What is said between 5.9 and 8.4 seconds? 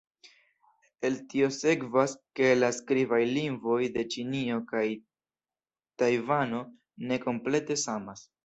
Tajvano ne komplete samas.